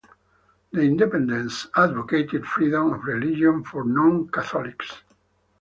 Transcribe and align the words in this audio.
The 0.71 0.81
Independents 0.81 1.67
advocated 1.75 2.43
freedom 2.47 2.91
of 2.93 3.03
religion 3.03 3.63
for 3.63 3.83
non-Catholics. 3.83 5.03